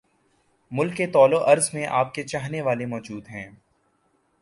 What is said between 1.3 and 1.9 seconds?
وعرض میں